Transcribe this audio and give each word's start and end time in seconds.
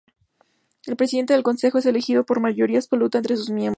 El 0.87 0.95
Presidente 0.95 1.33
del 1.35 1.43
Consejo 1.43 1.77
es 1.77 1.85
elegido 1.85 2.23
por 2.23 2.39
mayoría 2.39 2.79
absoluta 2.79 3.19
entre 3.19 3.37
sus 3.37 3.51
miembros. 3.51 3.69